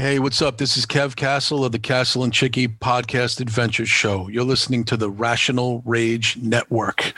[0.00, 0.56] Hey, what's up?
[0.56, 4.28] This is Kev Castle of the Castle and Chicky Podcast Adventure Show.
[4.28, 7.12] You're listening to the Rational Rage Network.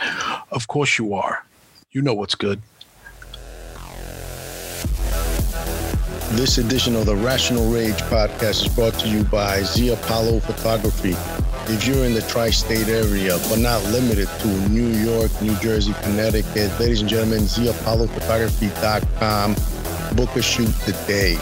[0.51, 1.47] Of course you are.
[1.93, 2.61] You know what's good.
[6.33, 11.15] This edition of the Rational Rage podcast is brought to you by Z Apollo Photography.
[11.73, 15.95] If you're in the tri state area, but not limited to New York, New Jersey,
[16.03, 19.55] Connecticut, ladies and gentlemen, ZApollophotography.com.
[20.17, 21.39] Book a shoot today.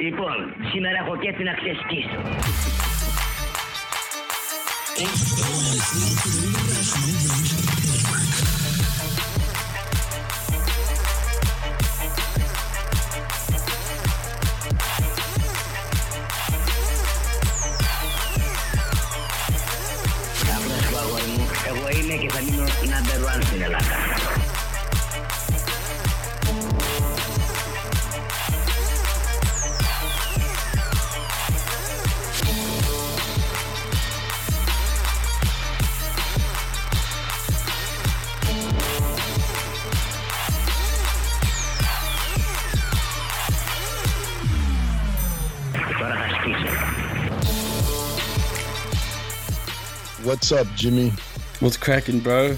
[0.00, 2.18] Λοιπόν, σήμερα έχω και την αξιασκήσω.
[20.56, 24.17] Απλώς σου αγόρι μου, εγώ είμαι και θα μείνω number one στην Ελλάδα.
[50.28, 51.10] What's up, Jimmy?
[51.60, 52.54] What's cracking, bro?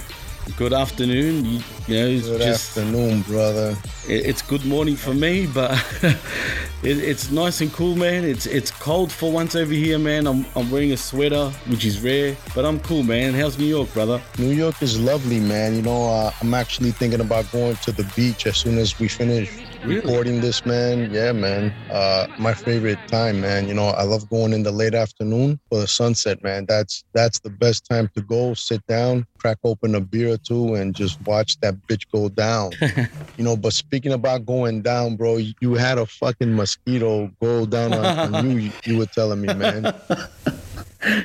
[0.56, 1.44] Good afternoon.
[1.44, 3.76] You, you know, it's Good just afternoon, brother.
[4.08, 5.70] it- it's good morning for me, but
[6.02, 8.24] it, it's nice and cool, man.
[8.24, 10.26] It's it's cold for once over here, man.
[10.26, 13.34] I'm I'm wearing a sweater, which is rare, but I'm cool, man.
[13.34, 14.20] How's New York, brother?
[14.38, 15.76] New York is lovely, man.
[15.76, 19.06] You know, uh, I'm actually thinking about going to the beach as soon as we
[19.06, 19.48] finish
[19.82, 20.00] Really?
[20.00, 21.10] recording this, man.
[21.10, 21.72] Yeah, man.
[21.90, 23.66] Uh, my favorite time, man.
[23.66, 26.66] You know, I love going in the late afternoon for the sunset, man.
[26.66, 28.52] That's that's the best time to go.
[28.52, 32.72] Sit down, crack open a beer or two, and just watch that bitch go down.
[33.38, 37.94] you know, but speaking about going down, bro, you had a fucking mosquito go down
[37.94, 38.70] on, on you.
[38.84, 39.94] You were telling me, man.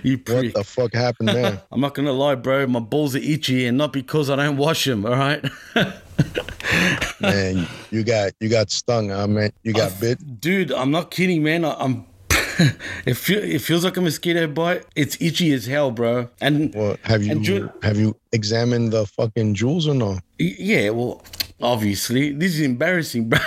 [0.03, 1.61] You What the fuck happened there?
[1.71, 2.65] I'm not gonna lie, bro.
[2.67, 5.05] My balls are itchy, and not because I don't wash them.
[5.05, 5.43] All right,
[7.21, 9.51] man, you got you got stung, huh, man?
[9.63, 10.39] You got bit.
[10.39, 10.71] dude.
[10.71, 11.65] I'm not kidding, man.
[11.65, 12.05] I, I'm.
[13.05, 14.85] it feel, it feels like a mosquito bite.
[14.95, 16.29] It's itchy as hell, bro.
[16.39, 20.19] And Well, have you Ju- have you examined the fucking jewels or no?
[20.39, 21.21] Y- Yeah, well,
[21.61, 23.39] obviously, this is embarrassing, bro.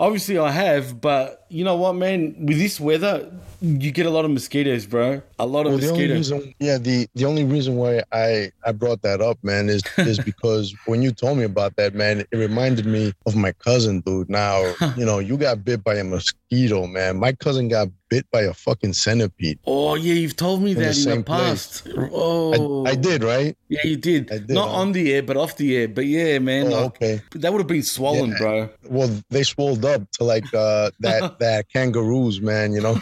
[0.00, 2.34] obviously, I have, but you know what, man?
[2.46, 5.22] With this weather, you get a lot of mosquitoes, bro.
[5.38, 6.30] A lot of Well, the mosquitoes.
[6.32, 10.18] reason, yeah, the the only reason why I I brought that up, man, is is
[10.18, 14.28] because when you told me about that, man, it reminded me of my cousin, dude.
[14.30, 17.18] Now, you know, you got bit by a mosquito, man.
[17.18, 19.58] My cousin got bit by a fucking centipede.
[19.66, 21.82] Oh yeah, you've told me the that in the same place.
[21.82, 21.88] past.
[22.12, 23.56] Oh, I, I did, right?
[23.68, 24.26] Yeah, you did.
[24.28, 24.76] Did, Not huh?
[24.76, 25.88] on the air, but off the air.
[25.88, 27.20] But yeah, man, Oh, like, okay.
[27.34, 28.38] that would have been swollen, Yeah.
[28.38, 28.70] bro.
[28.88, 32.72] Well, they swelled up to like uh that that kangaroos, man.
[32.72, 33.00] You know,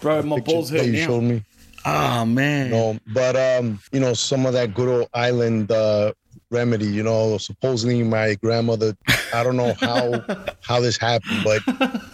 [0.00, 1.06] bro, my balls hurt you now.
[1.06, 1.42] showed me.
[1.84, 2.70] Ah man.
[2.70, 6.12] No, but um, you know, some of that good old island uh
[6.50, 8.94] remedy, you know, supposedly my grandmother,
[9.34, 10.22] I don't know how
[10.60, 11.62] how this happened, but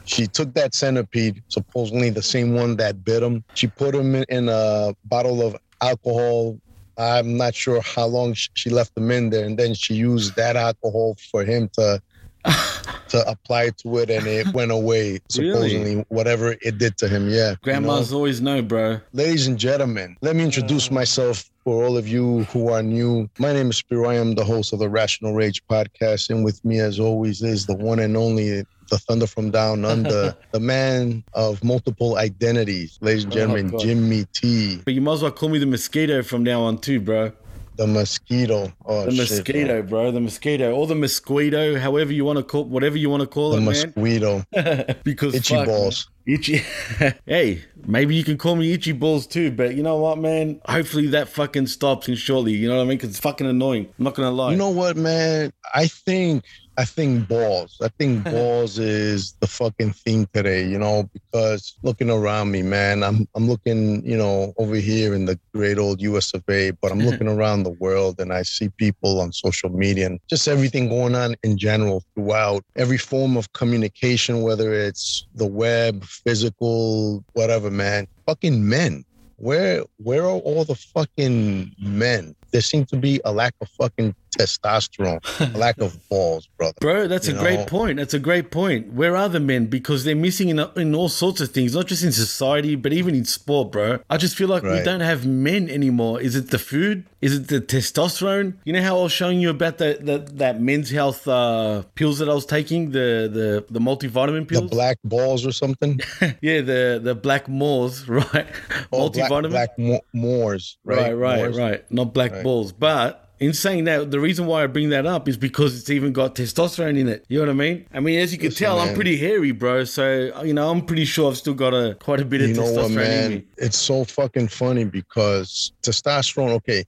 [0.05, 3.45] she took that centipede, supposedly the same one that bit him.
[3.55, 6.59] She put him in, in a bottle of alcohol.
[6.97, 10.57] I'm not sure how long she left him in there, and then she used that
[10.57, 12.01] alcohol for him to
[13.11, 15.21] to apply to it, and it went away.
[15.29, 17.29] Supposedly, whatever it did to him.
[17.29, 17.57] Yeah, you know?
[17.63, 19.01] Grandmas always know, bro.
[19.13, 23.29] Ladies and gentlemen, let me introduce myself for all of you who are new.
[23.39, 24.09] My name is Spiro.
[24.09, 26.31] I am the host of the Rational Rage podcast.
[26.31, 30.35] And with me, as always, is the one and only, the Thunder from Down Under,
[30.53, 32.99] the man of multiple identities.
[33.03, 33.81] Ladies and Oh, gentlemen, God.
[33.81, 37.01] Jimmy T, But you might as well call me the mosquito from now on too,
[37.01, 37.33] bro.
[37.79, 38.73] The mosquito.
[38.85, 40.11] Oh, The shit, mosquito, bro.
[40.11, 43.55] The mosquito, or the mosquito, however you want to call, whatever you want to call
[43.55, 43.61] it.
[43.61, 44.45] The it, mosquito.
[44.55, 44.97] man.
[45.05, 46.11] because Itchy fuck, balls.
[46.29, 46.59] Itchy.
[47.27, 50.61] hey, maybe you can call me itchy balls too, but you know what, man?
[50.67, 52.53] Hopefully that fucking stops in shortly.
[52.53, 52.99] You know what I mean?
[52.99, 53.89] Because it's fucking annoying.
[53.99, 54.51] I'm not gonna lie.
[54.51, 55.55] You know what, man?
[55.75, 56.45] I think
[56.79, 57.77] I think balls.
[57.83, 63.03] I think balls is the fucking theme today, you know, because looking around me, man,
[63.03, 66.93] I'm I'm looking, you know, over here in the great old US of A, but
[66.93, 70.89] I'm looking around the world and I see people on social media and just everything
[70.89, 77.71] going on in general throughout every form of communication, whether it's the web, physical, whatever,
[77.71, 78.07] man.
[78.27, 79.05] Fucking men.
[79.37, 82.35] Where where are all the fucking men?
[82.51, 85.21] there seemed to be a lack of fucking testosterone,
[85.65, 86.75] lack of balls, brother.
[86.81, 87.97] Bro, that's You a great point.
[87.99, 88.93] That's a great point.
[88.93, 89.67] Where are the men?
[89.67, 93.15] Because they're missing in, in all sorts of things, not just in society, but even
[93.15, 93.99] in sport, bro.
[94.09, 96.21] I just feel like we don't have men anymore.
[96.21, 97.05] Is it the food?
[97.21, 98.55] Is it the testosterone?
[98.65, 102.19] You know how I was showing you about that that, that men's health uh, pills
[102.21, 106.01] that I was taking, the the the multivitamin pills, The black balls or something.
[106.41, 108.47] yeah, the the Blackmores, right?
[108.93, 109.51] Oh, black, multivitamin.
[109.51, 110.99] black mo- Moors, right?
[110.99, 111.57] Right, right, Moors.
[111.59, 111.91] right.
[111.93, 112.43] Not black Right.
[112.45, 112.73] balls.
[112.73, 116.13] But in saying that, the reason why I bring that up is because it's even
[116.13, 117.25] got testosterone in it.
[117.29, 117.87] You know what I mean?
[117.93, 119.85] I mean, as you can Listen, tell, I'm pretty hairy, bro.
[119.85, 122.55] So you know, I'm pretty sure I've still got a quite a bit of You
[122.57, 123.31] know testosterone what, in man?
[123.31, 123.45] me.
[123.59, 126.51] It's so fucking funny because testosterone.
[126.51, 126.85] Okay,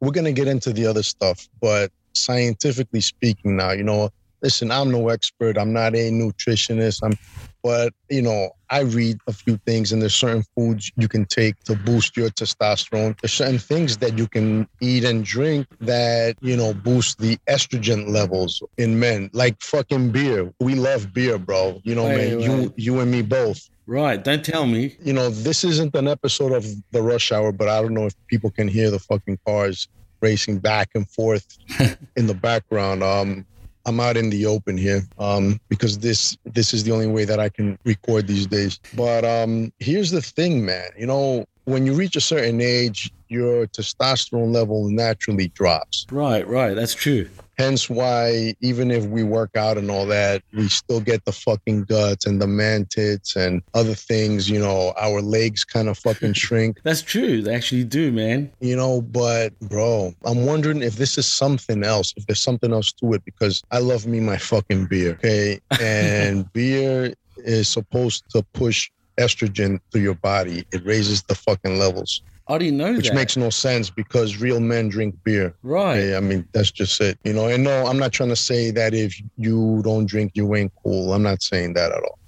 [0.00, 4.10] we're gonna get into the other stuff, but scientifically speaking, now, you know,
[4.42, 5.56] listen, I'm no expert.
[5.56, 7.00] I'm not a nutritionist.
[7.02, 7.16] I'm,
[7.62, 11.58] but you know, I read a few things, and there's certain foods you can take
[11.64, 13.18] to boost your testosterone.
[13.20, 18.08] There's certain things that you can eat and drink that you know boost the estrogen
[18.08, 20.52] levels in men, like fucking beer.
[20.60, 21.80] We love beer, bro.
[21.84, 22.40] You know, Right, man.
[22.40, 24.22] You you and me both Right?
[24.22, 24.96] Don't tell me.
[25.02, 28.14] you know, this isn't an episode of the rush hour, but I don't know if
[28.26, 29.88] people can hear the fucking cars
[30.20, 31.58] racing back and forth
[32.16, 33.02] in the background.
[33.02, 33.44] Um,
[33.84, 37.40] I'm out in the open here um, because this this is the only way that
[37.40, 38.78] I can record these days.
[38.94, 40.90] But um, here's the thing, man.
[40.96, 46.06] You know, when you reach a certain age, your testosterone level naturally drops.
[46.10, 46.74] Right, right.
[46.74, 47.28] That's true.
[47.58, 51.84] Hence why even if we work out and all that, we still get the fucking
[51.84, 56.32] guts and the man tits and other things, you know, our legs kind of fucking
[56.44, 57.42] shrink, That's true.
[57.42, 58.50] They actually do, man.
[58.60, 62.90] you know, but bro, I'm wondering if this is something else, if there's something else
[62.94, 65.60] to it because I love me my fucking beer, okay?
[65.80, 70.64] And beer is supposed to push estrogen through your body.
[70.72, 73.14] It raises the fucking levels, I didn't know which that.
[73.14, 75.54] makes no sense because real men drink beer.
[75.62, 75.98] right.
[75.98, 77.18] Yeah, I mean, that's just it.
[77.24, 80.54] You know, and no, I'm not trying to say that if you don't drink, you
[80.54, 81.12] ain't cool.
[81.12, 82.18] I'm not saying that at all.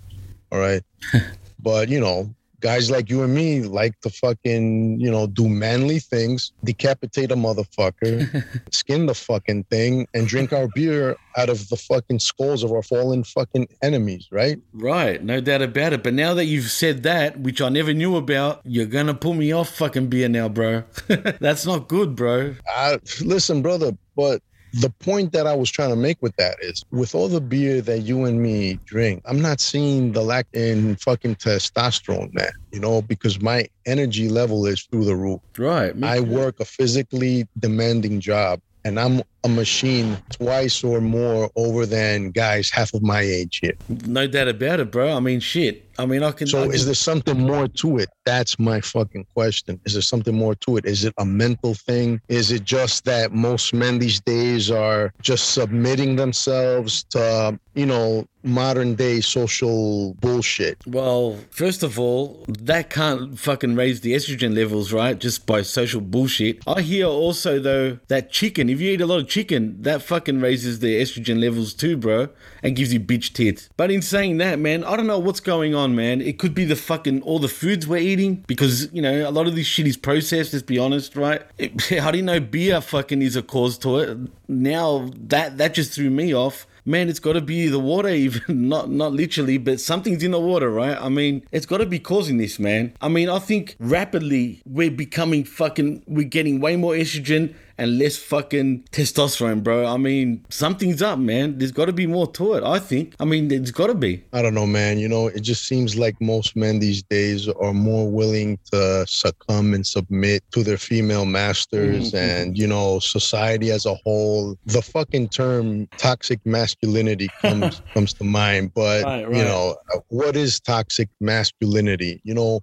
[0.53, 0.83] All right.
[1.61, 2.33] but, you know,
[2.65, 7.37] guys like you and me like to fucking, you know, do manly things, decapitate a
[7.37, 12.73] motherfucker, skin the fucking thing, and drink our beer out of the fucking skulls of
[12.73, 14.59] our fallen fucking enemies, right?
[14.73, 16.03] Right, no doubt about it.
[16.03, 19.53] But now that you've said that, which I never knew about, you're gonna pull me
[19.53, 20.85] off fucking beer now, bro.
[21.07, 22.55] That's not good, bro.
[22.67, 24.41] I, listen, brother, but
[24.81, 27.81] the point that I was trying to make with that is with all the beer
[27.83, 32.81] that you and me drink, I'm not seeing the lack in fucking testosterone, man, you
[32.81, 35.41] know, because my energy level is through the roof.
[35.57, 35.95] Right.
[36.03, 42.31] I work a physically demanding job and I'm a machine twice or more over than
[42.31, 43.75] guys half of my age here.
[44.07, 45.15] No doubt about it, bro.
[45.17, 45.83] I mean, shit.
[45.97, 46.49] I mean, I can.
[46.49, 48.09] I So can- is there something more to it?
[48.25, 49.79] That's my fucking question.
[49.85, 50.87] Is there something more to it?
[50.87, 52.21] Is it a mental thing?
[52.29, 58.27] Is it just that most men these days are just submitting themselves to, you know,
[58.43, 60.79] modern day social bullshit?
[60.87, 65.17] Well, first of all, that can't fucking raise the estrogen levels, right?
[65.19, 66.59] Just by social bullshit.
[66.67, 70.41] I hear also though that chicken, if you eat a lot of chicken, that fucking
[70.41, 72.29] raises the estrogen levels too, bro,
[72.63, 73.69] and gives you bitch tits.
[73.77, 76.21] But in saying that, man, I don't know what's going on, man.
[76.21, 79.49] It could be the fucking all the foods we're eating because you know a lot
[79.49, 80.53] of this shit is processed.
[80.53, 81.43] Let's be honest, right?
[81.59, 84.19] It, I didn't know beer fucking is a cause to it.
[84.47, 88.43] Now that that just threw me off man, it's got to be the water, even
[88.69, 90.97] not not literally, but something's in the water, right?
[91.01, 92.95] I mean, it's got to be causing this, man.
[93.01, 98.17] I mean, I think rapidly we're becoming fucking, we're getting way more estrogen and less
[98.17, 99.87] fucking testosterone, bro.
[99.87, 101.59] I mean, something's up, man.
[101.59, 102.63] There's got to be more to it.
[102.65, 103.15] I think.
[103.21, 104.23] I mean, there's got to be.
[104.33, 104.99] I don't know, man.
[104.99, 109.75] You know, it just seems like most men these days are more willing to succumb
[109.75, 112.19] and submit to their female masters Mhm.
[112.19, 114.57] and, you know, society as a whole.
[114.67, 119.77] The fucking term toxic masculinity comes comes to mind, but Right, you know,
[120.09, 122.21] what is toxic masculinity?
[122.25, 122.61] You know,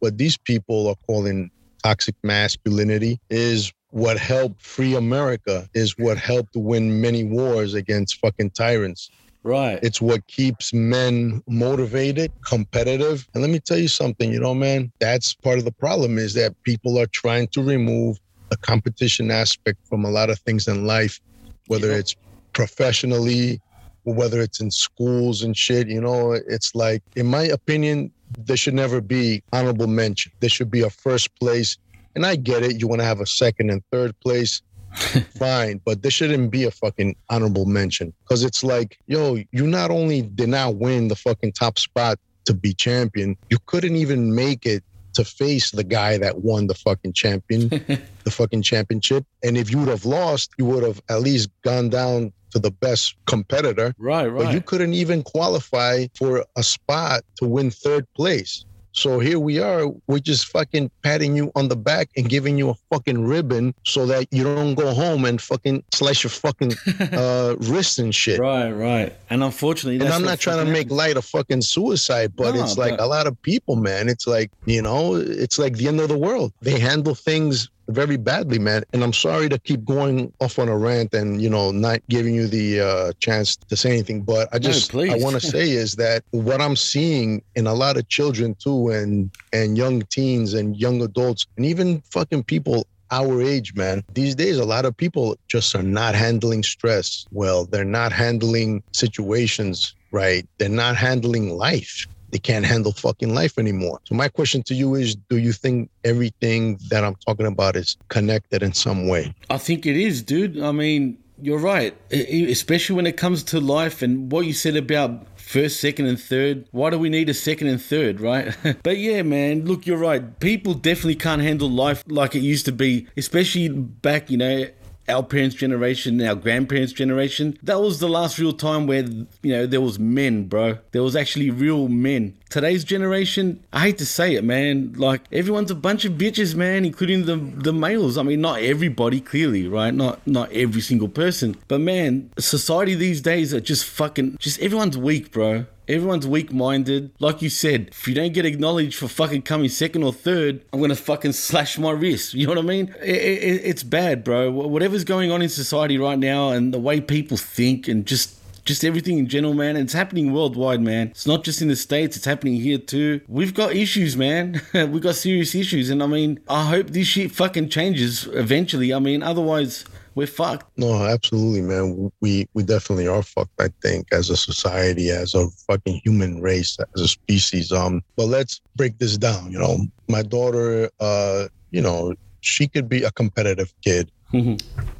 [0.00, 1.50] what these people are calling
[1.82, 8.50] toxic masculinity is what helped free America, is what helped win many wars against fucking
[8.50, 9.10] tyrants.
[9.42, 9.78] Right.
[9.82, 13.26] It's what keeps men motivated, competitive.
[13.32, 16.34] And let me tell you something, you know, man, that's part of the problem is
[16.34, 18.18] that people are trying to remove
[18.50, 21.20] the competition aspect from a lot of things in life,
[21.68, 21.98] whether Yeah.
[21.98, 22.14] it's
[22.52, 23.60] professionally
[24.04, 25.88] or whether it's in schools and shit.
[25.88, 30.32] You know, it's like, in my opinion, there should never be honorable mention.
[30.40, 31.76] There should be a first place.
[32.14, 32.80] And I get it.
[32.80, 34.62] You want to have a second and third place
[35.38, 39.90] fine, but this shouldn't be a fucking honorable mention because it's like, yo, you not
[39.90, 44.66] only did not win the fucking top spot to be champion, you couldn't even make
[44.66, 44.82] it
[45.14, 47.68] to face the guy that won the fucking champion,
[48.24, 49.24] the fucking championship.
[49.42, 52.70] And if you would have lost, you would have at least gone down to the
[52.70, 53.94] best competitor.
[53.98, 54.44] Right, right.
[54.44, 58.64] But you couldn't even qualify for a spot to win third place.
[58.92, 62.70] So here we are, we're just fucking patting you on the back and giving you
[62.70, 66.72] a fucking ribbon so that you don't go home and fucking slice your fucking
[67.12, 68.40] uh, wrist and shit.
[68.40, 69.14] right, right.
[69.30, 72.76] And unfortunately, And I'm not trying to make light of fucking suicide, but No, it's
[72.76, 74.08] like but- a lot of people, man.
[74.08, 76.52] It's like, you know, it's like the end of the world.
[76.60, 78.84] They handle things very badly, man.
[78.92, 82.34] And I'm sorry to keep going off on a rant and, you know, not giving
[82.34, 84.22] you the uh, chance to say anything.
[84.22, 87.96] But I just, I want to say is that what I'm seeing in a lot
[87.96, 93.42] of children too, and, and young teens and young adults, and even fucking people our
[93.42, 94.04] age, man.
[94.14, 97.64] These days, a lot of people just are not handling stress well.
[97.64, 100.48] They're not handling situations right.
[100.58, 102.06] They're not handling life.
[102.30, 104.00] They can't handle fucking life anymore.
[104.04, 107.96] So my question to you is, do you think everything that I'm talking about is
[108.08, 109.34] connected in some way?
[109.48, 110.60] I think it is, dude.
[110.60, 115.26] I mean, you're right, especially when it comes to life and what you said about
[115.36, 116.66] first, second, and third.
[116.70, 118.56] Why do we need a second and third, right?
[118.82, 120.38] but yeah, man, look, you're right.
[120.40, 124.66] People definitely can't handle life like it used to be, especially back, you know.
[125.08, 129.02] Our parents' generation, our grandparents' generation, that was the last real time where,
[129.42, 130.78] you know, there was men, bro.
[130.92, 132.36] There was actually real men.
[132.48, 134.92] Today's generation, I hate to say it, man.
[134.96, 138.18] Like everyone's a bunch of bitches, man, including the the males.
[138.18, 139.94] I mean, not everybody, clearly, right?
[139.94, 144.36] Not not every single person, but man, society these days are just fucking.
[144.38, 145.66] Just everyone's weak, bro.
[145.90, 147.10] Everyone's weak minded.
[147.18, 150.80] Like you said, if you don't get acknowledged for fucking coming second or third, I'm
[150.80, 152.32] gonna fucking slash my wrist.
[152.32, 152.94] You know what I mean?
[153.02, 154.50] It, it, it's bad, bro.
[154.50, 158.84] Whatever's going on in society right now and the way people think and just just
[158.84, 159.76] everything in general, man.
[159.76, 161.08] It's happening worldwide, man.
[161.08, 163.20] It's not just in the States, it's happening here too.
[163.26, 164.62] We've got issues, man.
[164.72, 165.90] We've got serious issues.
[165.90, 168.94] And I mean, I hope this shit fucking changes eventually.
[168.94, 170.66] I mean, otherwise, we're fucked.
[170.76, 172.10] No, absolutely, man.
[172.20, 173.60] We we definitely are fucked.
[173.60, 177.72] I think as a society, as a fucking human race, as a species.
[177.72, 179.52] Um, but let's break this down.
[179.52, 184.10] You know, my daughter, uh, you know, she could be a competitive kid.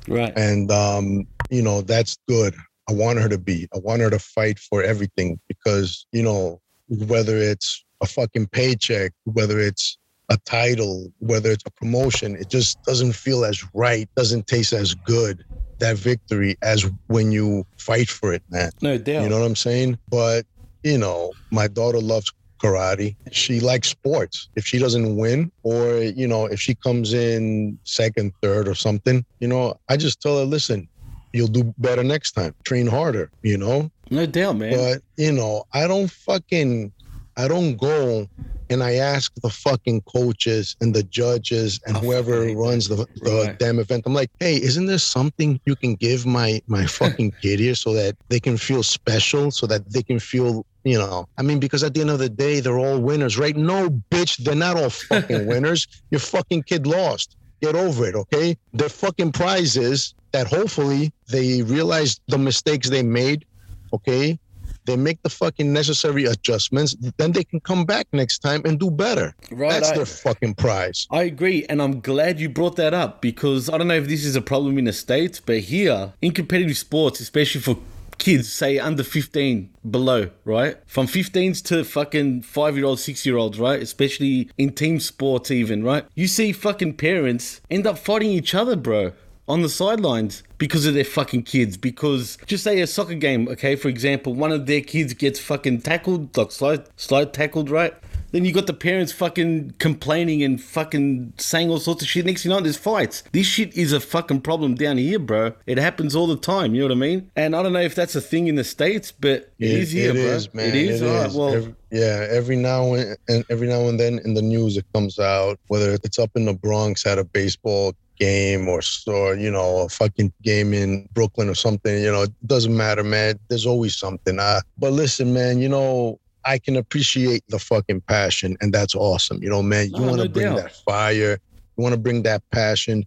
[0.08, 0.32] right.
[0.36, 2.54] and um, you know that's good.
[2.88, 3.68] I want her to be.
[3.74, 9.12] I want her to fight for everything because you know whether it's a fucking paycheck,
[9.24, 9.98] whether it's
[10.30, 14.08] a title, whether it's a promotion, it just doesn't feel as right.
[14.16, 15.44] Doesn't taste as good
[15.80, 18.70] that victory as when you fight for it, man.
[18.80, 19.22] No doubt.
[19.22, 19.98] You know what I'm saying?
[20.08, 20.46] But,
[20.84, 22.32] you know, my daughter loves
[22.62, 23.16] karate.
[23.32, 24.48] She likes sports.
[24.54, 29.24] If she doesn't win, or, you know, if she comes in second, third, or something,
[29.40, 30.88] you know, I just tell her, listen,
[31.32, 32.54] you'll do better next time.
[32.64, 33.90] Train harder, you know?
[34.10, 34.76] no doubt, man.
[34.76, 36.92] But, you know, I don't fucking,
[37.40, 38.26] I don't go
[38.70, 42.96] and I ask the fucking coaches and the judges and I whoever hate runs the,
[43.26, 43.58] the Right.
[43.58, 44.04] damn event.
[44.06, 47.92] I'm like, hey, isn't there something you can give my my fucking kid here so
[47.94, 51.82] that they can feel special, so that they can feel, you know, I mean, because
[51.82, 53.56] at the end of the day, they're all winners, right?
[53.56, 55.80] No, bitch, they're not all fucking winners.
[56.12, 57.36] Your fucking kid lost.
[57.62, 58.56] Get over it, okay?
[58.72, 63.44] Their fucking prize is that hopefully they realize the mistakes they made,
[63.92, 64.38] okay?
[64.86, 68.90] They make the fucking necessary adjustments, then they can come back next time and do
[68.90, 69.34] better.
[69.50, 71.06] Right, That's I- their fucking prize.
[71.10, 74.24] I agree, and I'm glad you brought that up because I don't know if this
[74.24, 77.78] is a problem in the States, but here in competitive sports, especially for
[78.18, 80.76] kids, say under 15 below, right?
[80.86, 83.80] From 15s to fucking five year olds, six year olds, right?
[83.82, 86.04] Especially in team sports, even, right?
[86.14, 89.12] You see fucking parents end up fighting each other, bro.
[89.50, 91.76] On the sidelines because of their fucking kids.
[91.76, 95.80] Because just say a soccer game, okay, for example, one of their kids gets fucking
[95.82, 97.92] tackled, like slide, slide tackled, right?
[98.32, 102.24] Then you got the parents fucking complaining and fucking saying all sorts of shit.
[102.24, 103.24] Next thing you know, there's fights.
[103.32, 105.54] This shit is a fucking problem down here, bro.
[105.66, 106.72] It happens all the time.
[106.76, 107.28] You know what I mean?
[107.34, 110.10] And I don't know if that's a thing in the states, but it is here,
[110.10, 110.22] it bro.
[110.22, 110.68] is, man.
[110.68, 111.02] It is.
[111.02, 111.32] all right.
[111.32, 114.84] Well, Every- yeah, every now and, and every now and then in the news it
[114.94, 119.50] comes out whether it's up in the Bronx at a baseball game or or you
[119.50, 122.00] know a fucking game in Brooklyn or something.
[122.02, 123.38] You know, it doesn't matter, man.
[123.48, 124.38] There's always something.
[124.38, 125.58] Uh, but listen, man.
[125.60, 126.20] You know.
[126.42, 129.42] I can appreciate the fucking passion, and that's awesome.
[129.42, 130.56] You know, man, you No, want to no bring doubt.
[130.56, 131.38] that fire,
[131.76, 133.04] you want to bring that passion,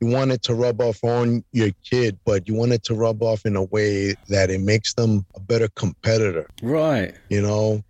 [0.00, 3.22] you want it to rub off on your kid, but you want it to rub
[3.22, 6.48] off in a way that it makes them a better competitor.
[6.60, 7.14] right.
[7.30, 7.84] You know,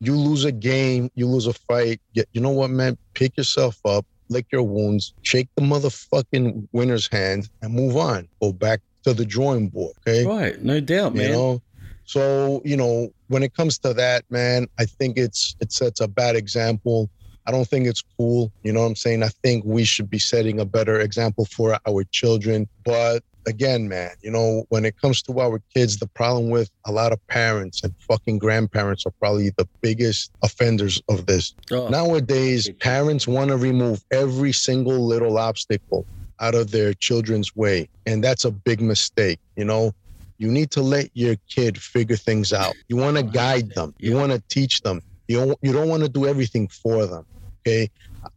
[0.00, 2.02] you lose a game, you lose a fight.
[2.12, 2.98] You know what, man?
[3.14, 4.04] Pick yourself up,
[4.34, 8.28] lick your wounds, shake the motherfucking winner's hand, and move on.
[8.42, 9.94] Go back to the drawing board.
[10.06, 10.26] Okay.
[10.26, 10.60] Right.
[10.62, 11.32] No doubt, man.
[11.32, 11.62] Know.
[12.04, 16.08] So you know, when it comes to that, man, I think it's it sets a
[16.08, 17.08] bad example
[17.46, 18.52] I don't think it's cool.
[18.62, 19.22] You know what I'm saying?
[19.22, 22.68] I think we should be setting a better example for our children.
[22.84, 26.92] But again, man, you know, when it comes to our kids, the problem with a
[26.92, 31.54] lot of parents and fucking grandparents are probably the biggest offenders of this.
[31.70, 31.88] Oh.
[31.88, 36.06] Nowadays, parents want to remove every single little obstacle
[36.40, 37.88] out of their children's way.
[38.06, 39.38] And that's a big mistake.
[39.56, 39.92] You know,
[40.38, 42.74] you need to let your kid figure things out.
[42.88, 45.02] You want to guide them, you want to teach them.
[45.28, 47.24] You don't, you don't want to do everything for them.
[47.66, 47.90] Okay.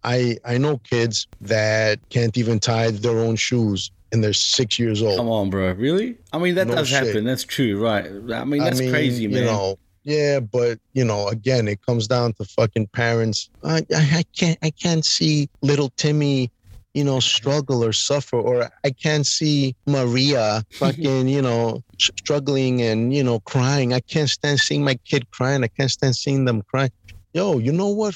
[0.04, 5.02] I, I know kids that can't even tie their own shoes and they're six years
[5.02, 5.18] old.
[5.18, 5.72] Come on, bro.
[5.74, 6.18] Really?
[6.34, 7.06] I mean, that No does shit.
[7.08, 7.26] happen.
[7.26, 8.06] That's true, right?
[8.06, 9.40] I mean, that's I mean, crazy, man.
[9.40, 13.50] You know, yeah, but you know, again, it comes down to fucking parents.
[13.64, 16.50] I, I, I can't, I can't see little Timmy,
[16.94, 23.14] you know, struggle or suffer, or I can't see Maria fucking, you know, struggling and
[23.14, 23.94] you know, crying.
[23.94, 25.64] I can't stand seeing my kid crying.
[25.64, 26.90] I can't stand seeing them cry.
[27.34, 28.16] Yo, you know what?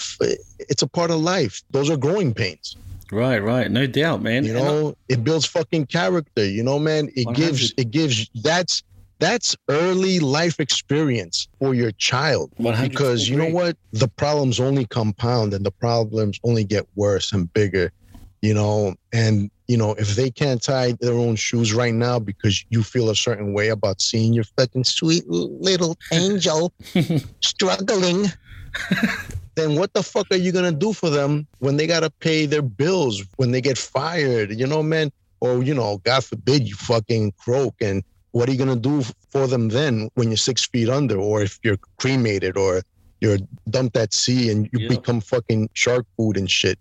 [0.59, 1.61] It's a part of life.
[1.71, 2.77] Those are growing pains.
[3.11, 3.69] Right, right.
[3.69, 4.45] No doubt, man.
[4.45, 6.45] You I- know, it builds fucking character.
[6.45, 7.09] You know, man.
[7.15, 7.35] It 100.
[7.35, 8.83] gives it gives that's
[9.19, 12.51] that's early life experience for your child.
[12.57, 13.77] 100 Because you know what?
[13.91, 17.91] The problems only compound and the problems only get worse and bigger.
[18.41, 22.65] You know, and you know, if they can't tie their own shoes right now because
[22.69, 26.73] you feel a certain way about seeing your fucking sweet little angel
[27.41, 28.25] struggling,
[29.55, 32.61] then what the fuck are you gonna do for them when they gotta pay their
[32.61, 35.11] bills, when they get fired, you know, man?
[35.39, 39.47] Or, you know, God forbid you fucking croak and what are you gonna do for
[39.47, 42.83] them then when you're six feet under, or if you're cremated or
[43.19, 44.89] you're dumped at sea and you Yeah.
[44.89, 46.77] become fucking shark food and shit?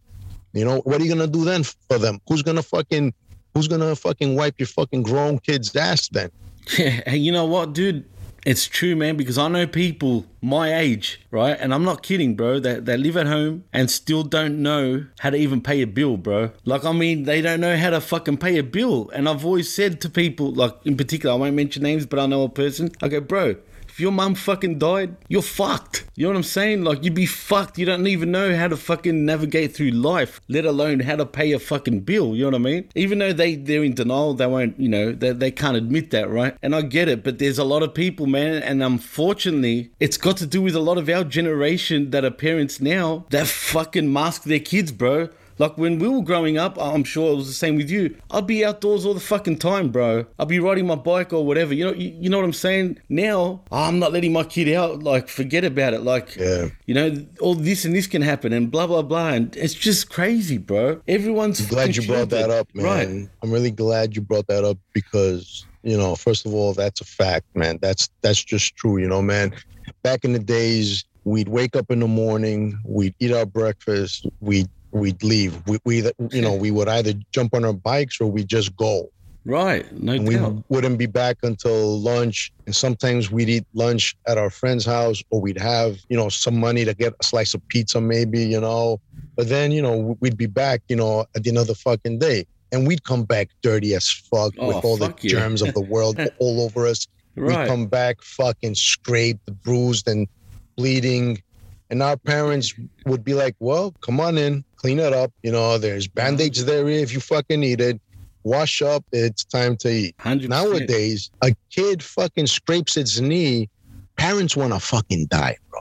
[0.53, 2.21] You know, what are you gonna do then for them?
[2.29, 3.15] Who's gonna fucking
[3.55, 6.31] who's gonna fucking wipe your fucking grown kid's ass then?
[7.09, 8.05] You know what, dude?
[8.47, 11.57] It's true, man, because I know people my age, right?
[11.61, 15.31] And I'm not kidding, bro, that, that live at home and still don't know how
[15.31, 16.51] to even pay a bill, bro.
[16.65, 19.11] Like, I mean, they don't know how to fucking pay a bill.
[19.11, 22.27] And I've always said to people, like, in particular, I won't mention names, but I
[22.27, 22.91] know a person.
[23.03, 23.57] I go, bro,
[24.01, 26.07] if your mum fucking died, you're fucked.
[26.17, 26.85] You know what I'm saying?
[26.85, 27.77] Like, you'd be fucked.
[27.77, 31.53] You don't even know how to fucking navigate through life, let alone how to pay
[31.53, 32.35] a fucking bill.
[32.35, 32.89] You know what I mean?
[32.95, 36.31] Even though they, they're in denial, they won't, you know, they, they can't admit that,
[36.31, 36.57] right?
[36.63, 38.63] And I get it, but there's a lot of people, man.
[38.63, 42.81] And unfortunately, it's got to do with a lot of our generation that are parents
[42.81, 45.29] now that fucking mask their kids, bro.
[45.61, 48.17] Like when we were growing up, I'm sure it was the same with you.
[48.31, 50.25] I'd be outdoors all the fucking time, bro.
[50.39, 51.75] I'd be riding my bike or whatever.
[51.75, 52.99] You know, you, you know what I'm saying?
[53.11, 55.03] Now ah, I'm not letting my kid out.
[55.03, 56.01] Like, forget about it.
[56.01, 56.69] Like, Yeah.
[56.87, 59.33] you know, all this and this can happen and blah blah blah.
[59.33, 61.03] And it's just crazy, bro.
[61.07, 62.87] Everyone's glad you brought that up, man.
[62.87, 63.29] Right.
[63.43, 67.05] I'm really glad you brought that up because, you know, first of all, that's a
[67.05, 67.79] fact, man.
[67.83, 69.55] That's that's just true, you know, man.
[70.03, 74.71] Back in the days, we'd wake up in the morning, we'd eat our breakfast, we'd
[74.93, 75.61] we'd leave.
[75.67, 79.11] We, we you know, we would either jump on our bikes or we just go.
[79.45, 79.91] Right.
[79.93, 80.37] No And we
[80.69, 82.53] wouldn't be back until lunch.
[82.67, 86.59] And sometimes we'd eat lunch at our friend's house, or we'd have, you know, some
[86.61, 89.01] money to get a slice of pizza, maybe, you know.
[89.37, 92.19] But then, you know, we'd be back, you know, at the end of the fucking
[92.19, 92.47] day.
[92.73, 95.31] And we'd come back dirty as fuck Oh, with all the fuck yeah.
[95.31, 97.09] germs of the world all over us.
[97.35, 97.61] Right.
[97.61, 100.29] We'd come back fucking scraped, bruised, and
[100.77, 101.43] bleeding.
[101.91, 102.73] And our parents
[103.05, 105.33] would be like, well, come on in, clean it up.
[105.43, 108.01] You know, there's band aids there if you fucking need it.
[108.45, 110.17] Wash up, it's time to eat.
[110.19, 110.49] 100%.
[110.49, 113.69] Nowadays, a kid fucking scrapes its knee.
[114.17, 115.81] Parents want to fucking die, bro.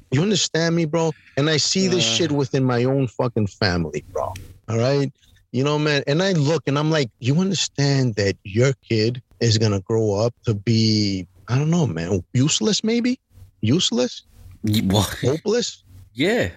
[0.10, 1.12] you understand me, bro?
[1.36, 4.34] And I see this shit within my own fucking family, bro.
[4.68, 5.12] All right.
[5.52, 6.02] You know, man.
[6.06, 10.14] And I look and I'm like, you understand that your kid is going to grow
[10.14, 13.18] up to be, I don't know, man, useless maybe?
[13.60, 14.24] Useless?
[14.68, 15.82] Well, Hopeless?
[16.14, 16.50] yeah.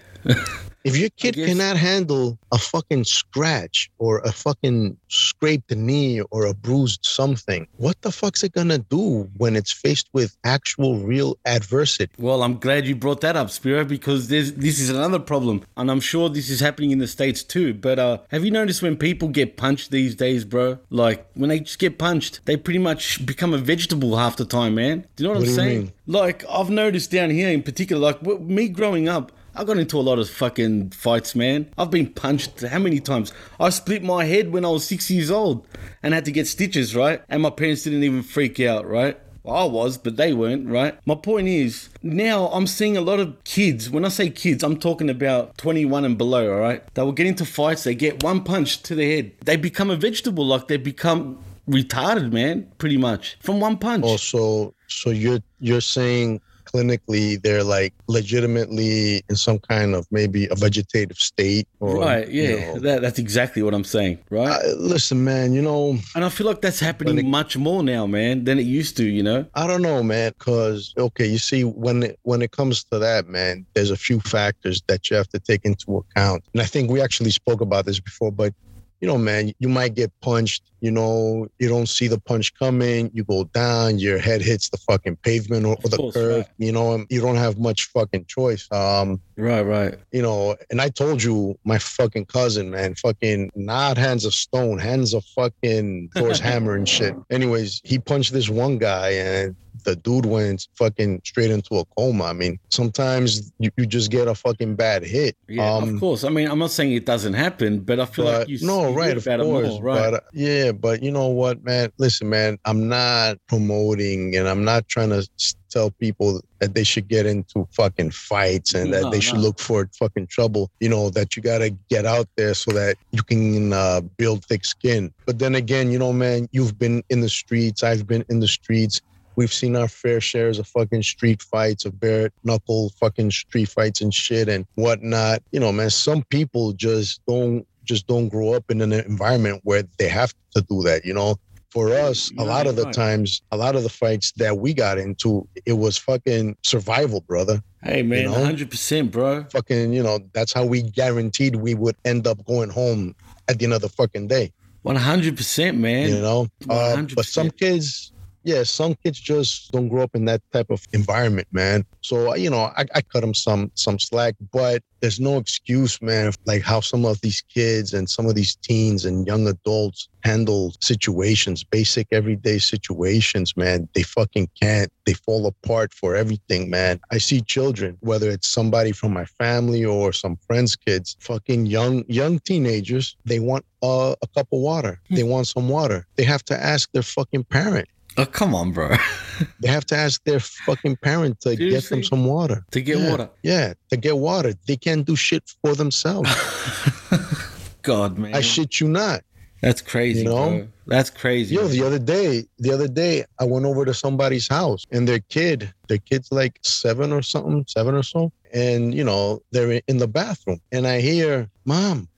[0.84, 4.96] If your kid cannot handle a fucking scratch or a fucking
[5.42, 10.08] scraped knee or a bruised something, what the fuck's it gonna do when it's faced
[10.12, 12.12] with actual real adversity?
[12.16, 15.90] Well, I'm glad you brought that up, Spiro, because there's this is another problem, and
[15.90, 17.74] I'm sure this is happening in the states too.
[17.74, 20.78] But uh, have you noticed when people get punched these days, bro?
[20.90, 24.76] Like when they just get punched, they pretty much become a vegetable half the time,
[24.76, 25.06] man.
[25.16, 25.92] Do you know what, What I'm saying?
[26.06, 29.32] Like I've noticed down here in particular, like me growing up.
[29.54, 31.70] I got into a lot of fucking fights, man.
[31.76, 33.32] I've been punched how many times?
[33.60, 35.66] I split my head when I was six years old
[36.02, 37.22] and had to get stitches, right?
[37.28, 39.18] And my parents didn't even freak out, right?
[39.44, 40.96] I was, but they weren't, right?
[41.04, 43.90] My point is, now I'm seeing a lot of kids.
[43.90, 46.82] When I say kids, I'm talking about 21 and below, all right?
[46.94, 49.32] They will get into fights, they get one punch to the head.
[49.44, 54.04] They become a vegetable, like they become retarded, man, pretty much, from one punch.
[54.06, 56.40] Oh, also, so you're you're saying
[56.72, 61.68] clinically they're like legitimately in some kind of maybe a vegetative state.
[61.80, 62.28] Or, right.
[62.28, 62.74] you Yeah.
[62.74, 62.80] know.
[62.80, 64.18] That, that's exactly what I'm saying.
[64.30, 64.60] Right.
[64.78, 65.52] Listen, man.
[65.52, 68.96] You know, and I feel like that's happening much more now, man, than it used
[68.98, 69.04] to.
[69.04, 69.46] You know.
[69.54, 70.32] I don't know, man.
[70.38, 74.20] Because okay, you see, when it, when it comes to that, man, there's a few
[74.20, 77.86] factors that you have to take into account, and I think we actually spoke about
[77.86, 78.32] this before.
[78.32, 78.54] But
[79.02, 80.62] you know, man, you might get punched.
[80.80, 83.10] You know, you don't see the punch coming.
[83.12, 86.46] You go down, your head hits the fucking pavement or, or the curb.
[86.58, 88.68] You know, and you don't have much fucking choice.
[88.70, 89.62] Um, Right.
[89.62, 89.94] Right.
[90.12, 94.78] you know, and I told you, my fucking cousin, man, fucking not hands of stone,
[94.78, 97.14] hands of fucking Thor's hammer and shit.
[97.30, 102.24] Anyways, he punched this one guy and the dude went fucking straight into a coma.
[102.24, 105.36] I mean, sometimes you, you just get a fucking bad hit.
[105.48, 105.74] Yeah.
[105.74, 106.24] Um, of course.
[106.24, 108.94] I mean, I'm not saying it doesn't happen, but I feel like you no, you
[108.94, 109.68] right, of course.
[109.68, 110.10] more, right?
[110.10, 111.90] But uh, yeah, but you know what, man?
[111.98, 115.28] Listen, man, I'm not promoting and I'm not trying to
[115.72, 119.40] tell people that they should get into fucking fights and that No, they should no.
[119.40, 120.70] look for fucking trouble.
[120.80, 124.44] You know, that you got to get out there so that you can uh, build
[124.44, 125.12] thick skin.
[125.26, 127.82] But then again, you know, man, you've been in the streets.
[127.82, 129.00] I've been in the streets.
[129.34, 134.02] We've seen our fair shares of fucking street fights, of bare knuckle fucking street fights
[134.02, 135.42] and shit and whatnot.
[135.52, 139.82] You know, man, some people just don't just don't grow up in an environment where
[139.98, 141.04] they have to do that.
[141.06, 141.36] You know,
[141.72, 144.98] for us, a lot of the times, a lot of the fights that we got
[144.98, 147.62] into, it was fucking survival, brother.
[147.82, 148.34] Hey, man, know?
[148.34, 149.44] 100%, bro.
[149.44, 153.14] Fucking, you know, that's how we guaranteed we would end up going home
[153.48, 154.52] at the end of the fucking day.
[154.84, 156.08] 100%, man.
[156.08, 158.11] you know uh, but some kids
[158.44, 161.84] yeah some kids just don't grow up in that type of environment man.
[162.00, 166.32] So you know i, I cut them some some slack but there's no excuse man
[166.46, 170.72] like how some of these kids and some of these teens and young adults handle
[170.80, 173.88] situations basic everyday situations man.
[173.94, 174.90] They fucking can't.
[175.04, 177.00] They fall apart for everything man.
[177.10, 182.04] I see children whether it's somebody from my family or some friends kids fucking young
[182.08, 185.00] young teenagers they want uh, a cup of water.
[185.10, 186.06] They want some water.
[186.16, 188.94] They have to ask their fucking parent Oh, come on, bro.
[189.60, 193.10] they have to ask their fucking parent to get them some water to get Yeah.
[193.10, 193.30] water.
[193.42, 196.30] yeah to get water they can't do shit for themselves
[197.82, 198.34] God, man.
[198.34, 199.22] i shit you not
[199.62, 200.48] That's crazy, You know?
[200.58, 200.68] bro.
[200.86, 201.54] That's crazy.
[201.54, 205.20] Yo, the other day, the other day, I went over to somebody's house and their
[205.28, 208.32] kid, their kid's like seven or something, seven or so.
[208.52, 212.08] And, you know, they're in the bathroom and I hear, Mom,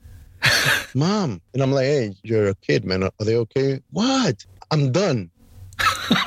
[0.94, 1.42] Mom.
[1.52, 3.02] And I'm like, Hey, you're a kid, man.
[3.04, 3.80] Are they okay?
[3.90, 4.36] What?
[4.70, 5.30] I'm done.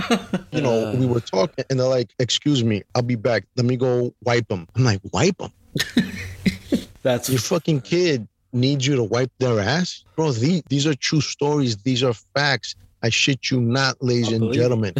[0.51, 3.43] You know, we were talking and they're like, Excuse me, I'll be back.
[3.57, 4.67] Let me go wipe them.
[4.75, 5.51] I'm like, Wipe them?
[7.03, 10.03] That's Your fucking kid needs you to wipe their ass?
[10.15, 11.77] Bro, these, these are true stories.
[11.77, 12.75] These are facts.
[13.03, 14.95] I shit you not, ladies and gentlemen.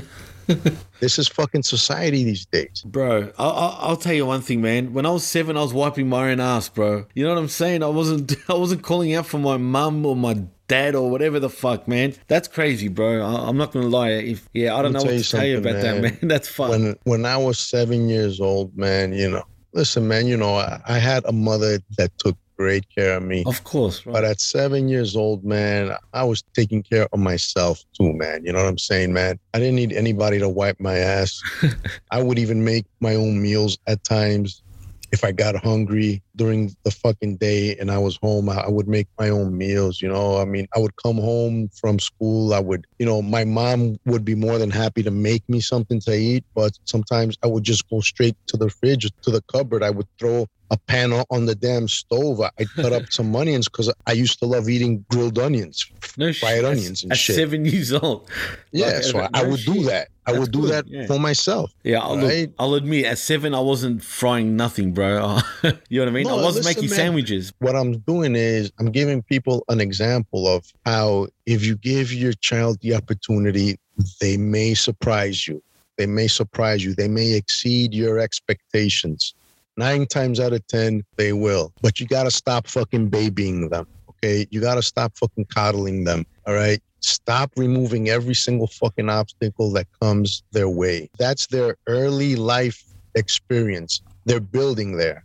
[0.99, 2.83] this is fucking society these days.
[2.85, 4.93] Bro, I'll, I'll, I'll tell you one thing, man.
[4.93, 7.05] When I was seven, I was wiping my own ass, bro.
[7.15, 7.83] You know what I'm saying?
[7.83, 11.49] I wasn't, I wasn't calling out for my mum or my dad or whatever the
[11.49, 12.13] fuck, man.
[12.27, 13.21] That's crazy, bro.
[13.21, 14.11] I, I'm not gonna lie.
[14.11, 16.01] If yeah, I don't know what to tell you about that, man.
[16.01, 16.19] man.
[16.23, 16.69] That's fun.
[16.69, 20.81] When when I was seven years old, man, you know, listen, man, you know, I,
[20.87, 23.43] I had a mother that took great care of me.
[23.45, 24.13] of course, right?
[24.13, 28.43] But at seven years old, man, I was taking care of myself too, man.
[28.43, 29.39] You know what I'm saying, man?
[29.53, 31.39] I didn't need anybody to wipe my ass.
[32.11, 34.63] I would even make my own meals at times.
[35.11, 39.07] If I got hungry during the fucking day and I was home, I would make
[39.17, 40.01] my own meals.
[40.01, 42.53] You know, I mean, I would come home from school.
[42.53, 46.01] I would, you know, my mom would be more than happy to make me something
[46.01, 49.81] to eat, but sometimes I would just go straight to the fridge, to the cupboard.
[49.81, 52.41] I would throw a pan on the damn stove.
[52.41, 55.85] I- cut up some onions because I used to love eating grilled onions.
[56.17, 56.65] no fried shit.
[56.65, 57.35] onions and at shit.
[57.35, 58.29] seven years old.
[58.71, 60.09] Yeah, Like, so I, no I would do that.
[60.25, 61.05] I That's would do good, that yeah.
[61.07, 61.71] for myself.
[61.83, 62.41] Yeah, I'll, Right.
[62.41, 65.39] look, I'll admit, at seven, I wasn't frying nothing, bro.
[65.63, 66.27] you know what I mean?
[66.27, 66.97] No, I wasn't listen, making man.
[66.97, 67.53] sandwiches.
[67.59, 72.33] What I'm doing is I'm giving people an example of how if you give your
[72.33, 73.79] child the opportunity,
[74.19, 75.63] they may surprise you.
[75.97, 76.93] They may surprise you.
[76.93, 79.33] They may exceed your expectations.
[79.77, 81.71] Nine times out of 10, they will.
[81.81, 83.87] But you got to stop fucking babying them.
[84.09, 84.47] Okay.
[84.49, 86.25] You got to stop fucking coddling them.
[86.47, 86.81] All right.
[86.99, 91.09] Stop removing every single fucking obstacle that comes their way.
[91.19, 94.01] That's their early life experience.
[94.25, 95.23] They're building there.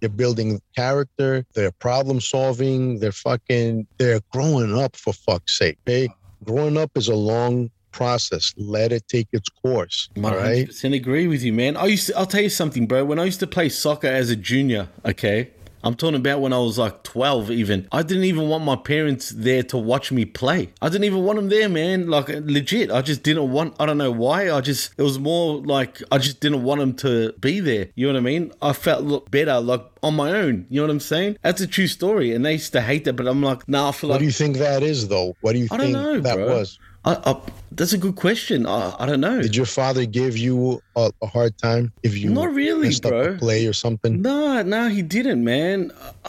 [0.00, 1.46] They're building character.
[1.54, 3.00] They're problem solving.
[3.00, 5.78] They're fucking, they're growing up for fuck's sake.
[5.88, 6.08] Okay.
[6.44, 8.52] Growing up is a long process.
[8.56, 10.08] Let it take its course.
[10.16, 10.68] All I right.
[10.68, 11.76] 100% agree with you, man.
[11.76, 13.04] I used to, I'll tell you something, bro.
[13.04, 15.50] When I used to play soccer as a junior, okay,
[15.82, 17.86] I'm talking about when I was like 12 even.
[17.92, 20.72] I didn't even want my parents there to watch me play.
[20.82, 22.08] I didn't even want them there, man.
[22.08, 22.90] Like legit.
[22.90, 24.50] I just didn't want I don't know why.
[24.50, 27.88] I just it was more like I just didn't want them to be there.
[27.94, 28.52] You know what I mean?
[28.60, 30.66] I felt better like on my own.
[30.68, 31.38] You know what I'm saying?
[31.42, 32.34] That's a true story.
[32.34, 34.16] And they used to hate that, but I'm like, nah, I feel like.
[34.16, 35.36] What do you think that is, though?
[35.40, 36.58] What do you I don't think know, that bro.
[36.58, 36.78] was?
[37.06, 37.40] I, I,
[37.70, 38.66] that's a good question.
[38.66, 39.40] I, I don't know.
[39.40, 43.36] Did your father give you a, a hard time if you Not really, bro.
[43.38, 44.20] play or something?
[44.22, 45.92] No, no, he didn't, man.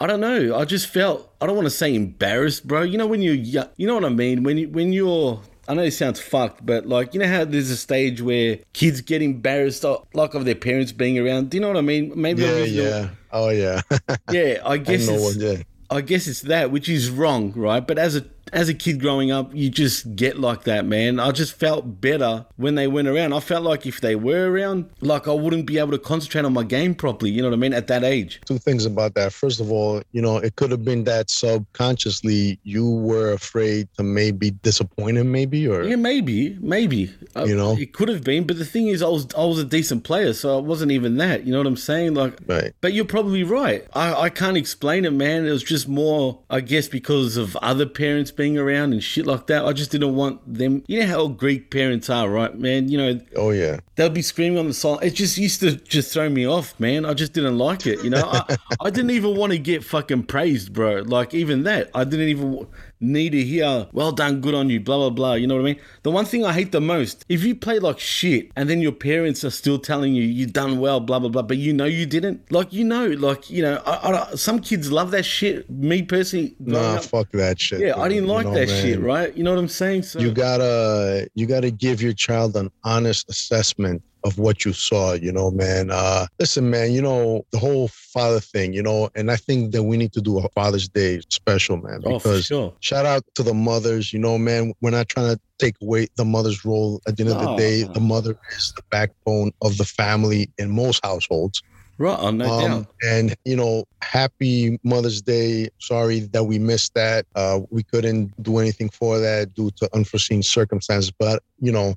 [0.00, 0.56] I don't know.
[0.56, 2.82] I just felt I don't want to say embarrassed, bro.
[2.82, 4.42] You know when you're, yo- you know what I mean.
[4.42, 7.70] When you when you're, I know it sounds fucked, but like you know how there's
[7.70, 11.50] a stage where kids get embarrassed, like of their parents being around.
[11.50, 12.12] Do you know what I mean?
[12.16, 13.08] Maybe Yeah, yeah.
[13.32, 13.80] Oh, yeah.
[14.30, 14.58] yeah.
[14.64, 15.62] I I guess know it's, what, yeah.
[15.90, 17.86] I guess it's that, which is wrong, right?
[17.86, 21.18] But as a as a kid growing up, you just get like that, man.
[21.18, 23.32] I just felt better when they went around.
[23.32, 26.52] I felt like if they were around, like I wouldn't be able to concentrate on
[26.52, 27.30] my game properly.
[27.30, 27.72] You know what I mean?
[27.74, 28.40] At that age.
[28.46, 29.32] Two things about that.
[29.32, 34.02] First of all, you know, it could have been that subconsciously you were afraid to
[34.02, 37.12] maybe disappoint him, maybe, or Yeah, maybe, maybe.
[37.36, 37.76] Uh, You know?
[37.76, 40.32] it could have been, but the thing is, I was I was a decent player,
[40.32, 41.44] so it wasn't even that.
[41.44, 42.14] You know what I'm saying?
[42.14, 42.72] Like, right.
[42.80, 43.86] but you're probably right.
[43.94, 45.46] I I can't explain it, man.
[45.46, 49.46] It was just more, I guess, because of other parents being around and shit like
[49.48, 49.64] that.
[49.64, 50.82] I just didn't want them.
[50.86, 52.88] You know how Greek parents are, right, man?
[52.88, 53.80] You know, Oh, yeah.
[53.96, 54.98] they'll be screaming on the side.
[55.02, 57.04] It just used to just throw me off, man.
[57.04, 58.02] I just didn't like it.
[58.04, 61.02] You know, I, I didn't even want to get fucking praised, bro.
[61.02, 62.66] Like even that, I didn't even
[63.00, 65.34] need to hear "well done, good on you," blah blah blah.
[65.34, 65.76] You know what I mean?
[66.02, 68.92] The one thing I hate the most, if you play like shit and then your
[68.92, 72.06] parents are still telling you you done well, blah blah blah, but you know you
[72.06, 72.50] didn't.
[72.52, 75.68] Like you know, like you know, I, I, some kids love that shit.
[75.70, 77.80] Me personally, Nah, up, fuck that shit.
[77.80, 78.82] yeah, I didn't You like know, that man.
[78.82, 79.36] shit, right?
[79.36, 80.02] You know what I'm saying?
[80.04, 85.12] So You gotta you gotta give your child an honest assessment of what you saw,
[85.12, 85.90] you know, man.
[85.90, 89.82] Uh listen, man, you know, the whole father thing, you know, and I think that
[89.84, 92.00] we need to do a Father's Day special, man.
[92.06, 92.72] oh, for sure.
[92.80, 94.72] shout out to the mothers, you know, man.
[94.80, 97.00] We're not trying to take away the mother's role.
[97.06, 100.70] At the end of the day, the mother is the backbone of the family in
[100.70, 101.62] most households.
[101.96, 102.86] Right, oh, no Um, doubt.
[103.04, 105.68] and you know, happy Mother's Day.
[105.78, 107.24] Sorry that we missed that.
[107.36, 111.12] Uh, we couldn't do anything for that due to unforeseen circumstances.
[111.16, 111.94] But you know,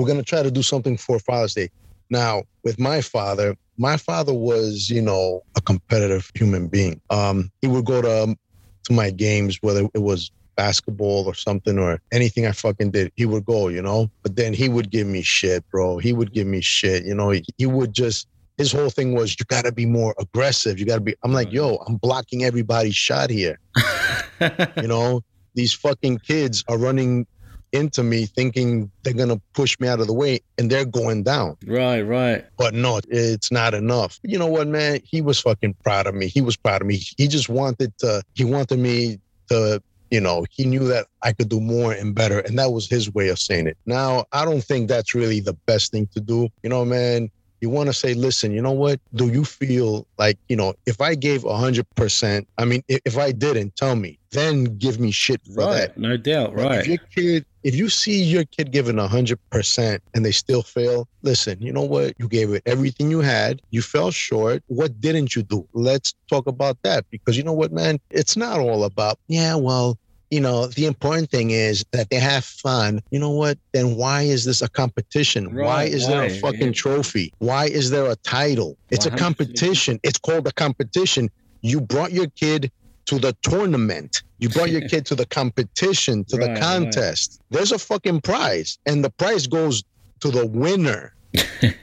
[0.00, 1.68] we're gonna try to do something for Father's Day.
[2.08, 7.00] Now, with my father, my father was, you know, a competitive human being.
[7.10, 8.36] Um, he would go to
[8.84, 13.26] to my games, whether it was basketball or something or anything I fucking did, he
[13.26, 14.10] would go, you know.
[14.22, 15.98] But then he would give me shit, bro.
[15.98, 17.30] He would give me shit, you know.
[17.30, 20.78] He, he would just his whole thing was you got to be more aggressive.
[20.78, 21.14] You got to be.
[21.22, 23.58] I'm like, yo, I'm blocking everybody's shot here.
[24.80, 25.20] You know,
[25.54, 27.26] these fucking kids are running
[27.72, 31.56] into me thinking they're gonna push me out of the way, and they're going down.
[31.66, 32.44] right, right.
[32.56, 34.18] But no, it's not enough.
[34.22, 35.00] You know what, man?
[35.04, 36.28] He was fucking proud of me.
[36.28, 37.00] He was proud of me.
[37.16, 38.22] He just wanted to.
[38.34, 39.82] He wanted me to.
[40.10, 43.14] You know, he knew that I could do more and better, and that was his
[43.14, 43.76] way of saying it.
[43.86, 46.48] Now, I don't think that's really the best thing to do.
[46.64, 49.00] You know, man you want to say, listen, you know what?
[49.14, 53.32] Do you feel like, you know, if I gave 100%, I mean, if, if I
[53.32, 55.98] didn't, tell me, then give me shit for Right, that.
[55.98, 56.80] no doubt, But right.
[56.80, 61.60] If your kid, if you see your kid giving 100% and they still fail, listen,
[61.60, 62.14] you know what?
[62.18, 63.60] You gave it everything you had.
[63.70, 64.62] You fell short.
[64.68, 65.68] What didn't you do?
[65.72, 67.98] Let's talk about that because you know what, man?
[68.10, 69.98] It's not all about, yeah, well,
[70.30, 73.00] you know, the important thing is that they have fun.
[73.10, 73.58] You know what?
[73.72, 75.54] Then why is this a competition?
[75.54, 76.72] why Right, is there a fucking Yeah.
[76.72, 77.32] trophy?
[77.38, 78.76] Why is there a title?
[78.90, 79.18] It's a 100%.
[79.18, 80.00] competition.
[80.02, 81.30] It's called a competition.
[81.62, 82.70] You brought your kid
[83.06, 84.22] to the tournament.
[84.38, 86.62] You brought your kid to the competition, to Right, the right.
[86.62, 87.40] contest.
[87.50, 89.82] There's a fucking prize, and the prize goes
[90.20, 91.12] to the winner.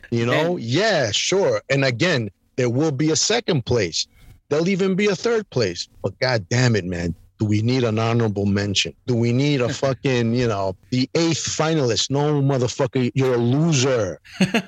[0.10, 0.56] You know?
[0.56, 1.62] yeah, sure.
[1.70, 4.08] And again, there will be a second place.
[4.50, 5.90] There'll even be a third place.
[6.02, 7.14] But god damn it, man.
[7.40, 8.94] Do we need an honorable mention?
[9.06, 12.10] Do we need a fucking, you know, the eighth finalist?
[12.10, 14.20] No, motherfucker, you're a loser.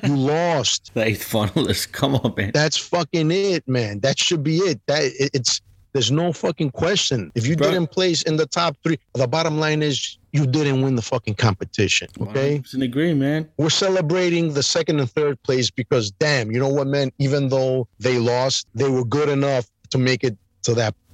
[0.03, 0.91] You lost.
[0.93, 1.91] The eighth finalist.
[1.91, 2.51] Come on, man.
[2.53, 3.99] That's fucking it, man.
[4.01, 4.79] That should be it.
[4.87, 5.61] That it- it's
[5.93, 7.31] there's no fucking question.
[7.33, 7.71] If you Bro.
[7.71, 11.33] didn't place in the top three, the bottom line is you didn't win the fucking
[11.33, 12.07] competition.
[12.21, 12.59] Okay.
[12.59, 13.49] 100% agree, man.
[13.57, 17.11] We're celebrating the second and third place because damn, you know what, man?
[17.17, 21.08] Even though they lost, they were good enough to make it to that point.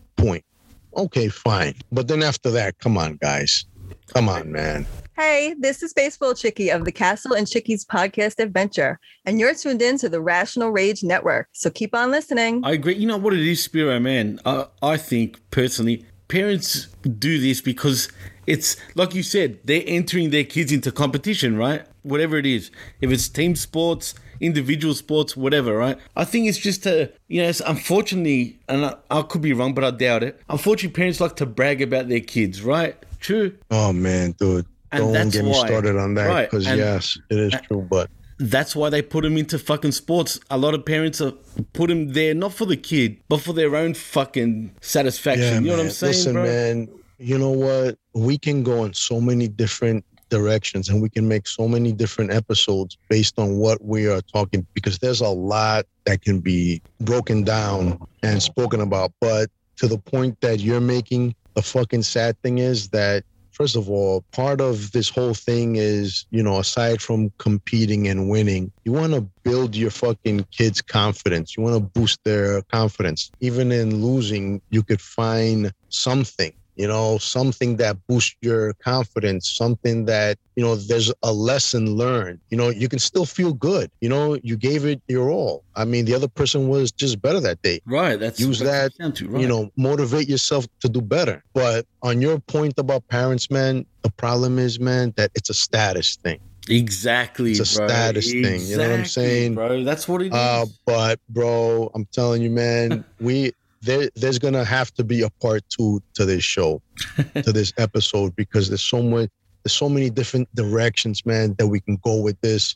[0.96, 1.76] Okay, fine.
[1.92, 3.66] But then after that, come on, guys.
[4.14, 4.86] Come on, man.
[5.18, 9.82] Hey, this is Baseball Chicky of the Castle and Chickies podcast adventure, and you're tuned
[9.82, 11.48] in to the Rational Rage Network.
[11.54, 12.62] So keep on listening.
[12.66, 12.96] I agree.
[12.96, 14.40] You know what it is, Spiro, man?
[14.46, 18.10] I, I think personally, parents do this because
[18.48, 21.86] it's like you said, they're entering their kids into competition, right?
[22.06, 22.72] Whatever it is.
[23.02, 25.98] If it's team sports, individual sports, whatever, right?
[26.16, 29.74] I think it's just a, you know, it's unfortunately, and I, I could be wrong,
[29.74, 30.40] but I doubt it.
[30.50, 32.96] Unfortunately, parents like to brag about their kids, right?
[33.20, 33.58] True.
[33.72, 34.66] Oh man, dude.
[34.92, 37.86] And Don't get me why- started on that because and- yes, it is true.
[37.90, 40.40] But That's why they put them into fucking sports.
[40.50, 41.32] A lot of parents are
[41.74, 45.64] put them there not for the kid, but for their own fucking satisfaction.
[45.64, 46.44] you know what I'm saying, Listen, bro?
[46.44, 46.90] man.
[47.18, 47.98] You know what?
[48.14, 52.32] We can go in so many different directions, and we can make so many different
[52.32, 54.66] episodes based on what we are talking.
[54.74, 59.12] Because there's a lot that can be broken down and spoken about.
[59.22, 63.24] But to the point that you're making, the fucking sad thing is that.
[63.52, 68.30] First of all, part of this whole thing is, you know, aside from competing and
[68.30, 71.56] winning, you want to build your fucking kids' confidence.
[71.56, 73.32] You want to boost their confidence.
[73.40, 80.06] Even in losing, you could find something, you know, something that boosts your confidence, something
[80.06, 82.40] that, you know, there's a lesson learned.
[82.50, 83.90] You know, you can still feel good.
[84.02, 85.64] You know, you gave it your all.
[85.76, 88.20] I mean, the other person was just better that day Right.
[88.20, 89.42] That's use that, to, right.
[89.42, 91.44] you know, motivate yourself to do better.
[91.54, 96.16] But on your point about parents, man, the problem is, man, that it's a status
[96.18, 96.40] thing.
[96.68, 97.88] Exactly, It's a bro.
[97.88, 99.54] status thing, you know what I'm saying?
[99.54, 99.84] bro?
[99.84, 100.34] That's what it is.
[100.34, 103.54] Uh, but bro, I'm telling you, man, we
[103.86, 106.82] there there's gonna have to be a part two to this show,
[107.44, 109.30] to this episode, because there's so much
[109.64, 112.76] there's so many different directions, man, that we can go with this.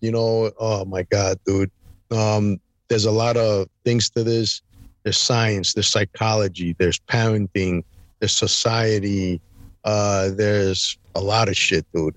[0.00, 1.70] You know, oh my god, dude.
[2.10, 4.62] Um, there's a lot of things to this.
[5.02, 7.84] There's science, there's psychology, there's parenting,
[8.18, 9.40] there's society,
[9.84, 12.16] uh, there's a lot of shit, dude.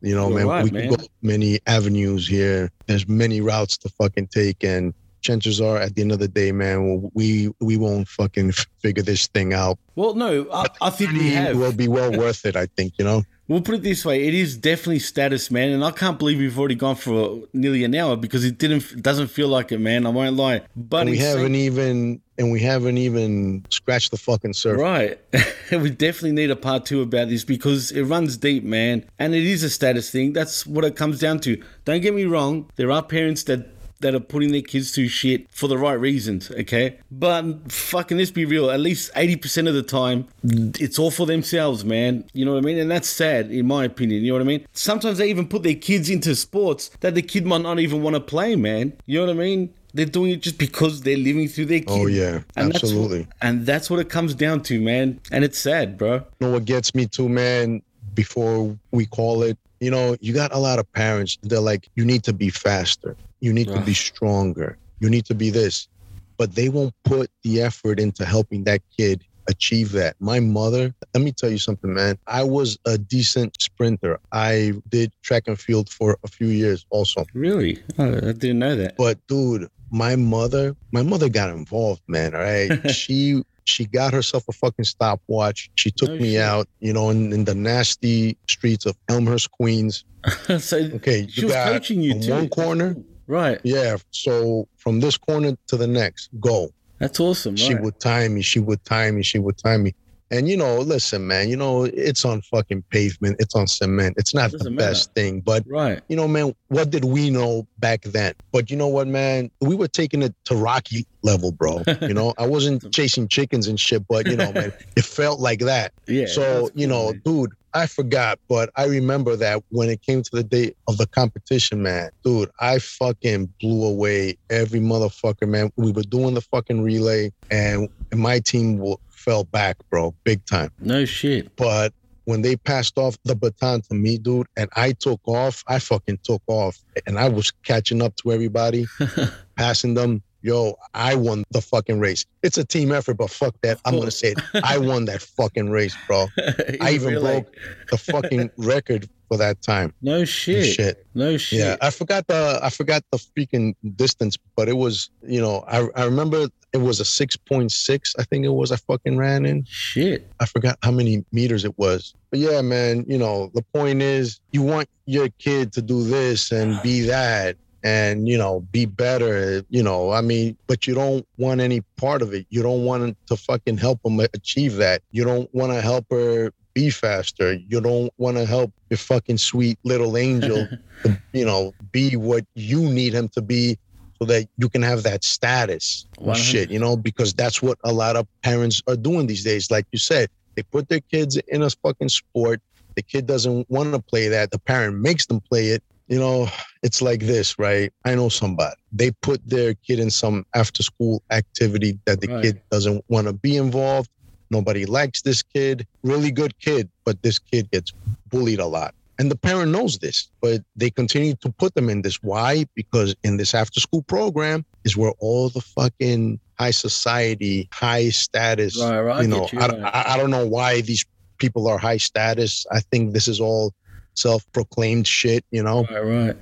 [0.00, 0.88] You know, You're man, right, we man.
[0.88, 2.70] can go many avenues here.
[2.86, 6.52] There's many routes to fucking take, and chances are, at the end of the day,
[6.52, 9.78] man, we we won't fucking figure this thing out.
[9.96, 11.56] well, no, I, I think we have.
[11.56, 12.56] will be well worth it.
[12.56, 13.22] I think you know.
[13.48, 16.58] We'll put it this way: it is definitely status, man, and I can't believe we've
[16.58, 20.06] already gone for nearly an hour because it didn't doesn't feel like it, man.
[20.06, 24.54] I won't lie, but And we haven't even and we haven't even scratched the fucking
[24.54, 24.80] surface.
[24.80, 25.20] Right.
[25.72, 29.04] we definitely need a part two about this because it runs deep, man.
[29.18, 30.32] And it is a status thing.
[30.32, 31.62] That's what it comes down to.
[31.84, 32.70] Don't get me wrong.
[32.76, 33.68] There are parents that
[34.00, 36.98] that are putting their kids through shit for the right reasons, okay?
[37.10, 41.84] But fucking let's be real, at least 80% of the time, it's all for themselves,
[41.84, 42.24] man.
[42.32, 42.78] You know what I mean?
[42.78, 44.22] And that's sad, in my opinion.
[44.22, 44.66] You know what I mean?
[44.72, 48.14] Sometimes they even put their kids into sports that the kid might not even want
[48.14, 48.92] to play, man.
[49.06, 49.74] You know what I mean?
[49.92, 52.04] They're doing it just because they're living through their oh, kids.
[52.04, 52.40] Oh, yeah.
[52.56, 53.26] And that's what- Absolutely.
[53.42, 55.20] and that's what it comes down to, man.
[55.32, 56.14] And it's sad, bro.
[56.14, 57.82] You know what gets me too, man,
[58.14, 62.04] before we call it, you know, you got a lot of parents, they're like, you
[62.04, 63.16] need to be faster.
[63.40, 64.76] You need to be stronger.
[65.00, 65.88] You need to be this.
[66.36, 70.16] But they won't put the effort into helping that kid achieve that.
[70.20, 72.18] My mother, let me tell you something, man.
[72.26, 74.20] I was a decent sprinter.
[74.32, 77.24] I did track and field for a few years also.
[77.34, 77.82] Really?
[77.98, 78.96] Oh, I didn't know that.
[78.96, 82.34] But dude, my mother, my mother got involved, man.
[82.34, 82.90] All right.
[82.94, 85.70] she she got herself a fucking stopwatch.
[85.74, 86.40] She took No me shit.
[86.42, 90.04] out, you know, in, in the nasty streets of Elmhurst, Queens.
[90.58, 92.30] so Okay, she you was got coaching you from too.
[92.32, 92.96] one corner.
[93.30, 93.60] Right.
[93.62, 93.96] Yeah.
[94.10, 96.70] So from this corner to the next, go.
[96.98, 97.56] That's awesome.
[97.56, 97.82] She right.
[97.82, 98.42] would time me.
[98.42, 99.22] She would time me.
[99.22, 99.94] She would time me.
[100.32, 101.48] And you know, listen, man.
[101.48, 103.36] You know, it's on fucking pavement.
[103.40, 104.14] It's on cement.
[104.16, 104.76] It's not the matter.
[104.76, 106.00] best thing, but Right.
[106.08, 108.34] you know, man, what did we know back then?
[108.52, 109.50] But you know what, man?
[109.60, 111.82] We were taking it to Rocky level, bro.
[112.02, 115.60] You know, I wasn't chasing chickens and shit, but you know, man, it felt like
[115.60, 115.92] that.
[116.06, 116.26] Yeah.
[116.26, 120.42] so, you know, dude, I forgot, but I remember that when it came to the
[120.42, 125.70] date of the competition, man, dude, I fucking blew away every motherfucker, man.
[125.76, 130.72] We were doing the fucking relay and, my team w- fell back, bro, big time.
[130.80, 131.54] No shit.
[131.54, 131.92] But
[132.24, 136.18] when they passed off the baton to me, dude, and I took off, I fucking
[136.24, 136.76] took off.
[137.06, 138.86] And I was catching up to everybody,
[139.56, 140.22] passing them.
[140.42, 142.24] Yo, I won the fucking race.
[142.42, 143.78] It's a team effort, but fuck that.
[143.84, 144.40] I'm gonna say it.
[144.64, 146.26] I won that fucking race, bro.
[146.80, 147.20] I even Really?
[147.42, 147.54] broke
[147.90, 149.92] the fucking record for that time.
[150.02, 150.74] No shit.
[150.74, 151.06] Shit.
[151.14, 151.58] No shit.
[151.60, 155.86] Yeah, I forgot the I forgot the freaking distance, but it was you know I
[155.94, 158.14] I remember it was a six point six.
[158.18, 159.64] I think it was I fucking ran in.
[159.68, 160.26] Shit.
[160.40, 162.14] I forgot how many meters it was.
[162.30, 166.50] But yeah, man, you know, the point is you want your kid to do this
[166.52, 171.26] and be that and, you know, be better, you know, I mean, but you don't
[171.38, 172.46] want any part of it.
[172.50, 175.02] You don't want to fucking help them achieve that.
[175.10, 177.54] You don't want to help her be faster.
[177.54, 180.68] You don't want to help your fucking sweet little angel,
[181.04, 183.78] to, you know, be what you need him to be
[184.18, 186.42] so that you can have that status and 100.
[186.42, 189.70] shit, you know, because that's what a lot of parents are doing these days.
[189.70, 192.60] Like you said, they put their kids in a fucking sport.
[192.96, 194.50] The kid doesn't want to play that.
[194.50, 195.82] The parent makes them play it.
[196.10, 196.48] You know,
[196.82, 197.92] it's like this, right?
[198.04, 198.74] I know somebody.
[198.92, 202.42] They put their kid in some after school activity that the Right.
[202.42, 204.10] kid doesn't want to be involved.
[204.50, 205.86] Nobody likes this kid.
[206.02, 207.92] Really good kid, but this kid gets
[208.28, 208.92] bullied a lot.
[209.20, 212.16] And the parent knows this, but they continue to put them in this.
[212.22, 212.64] Why?
[212.74, 218.80] Because in this after school program is where all the fucking high society, high status,
[218.82, 219.66] Right, right, you know, you, I.
[219.66, 221.04] I, I don't know why these
[221.38, 222.66] people are high status.
[222.72, 223.72] I think this is all
[224.14, 225.84] self-proclaimed shit, you know.
[225.90, 226.36] Right, right.